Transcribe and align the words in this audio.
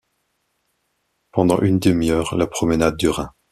Pendant 1.31 1.59
une 1.59 1.77
demi-heure, 1.77 2.35
la 2.35 2.47
promenade 2.47 2.97
dura. 2.97 3.35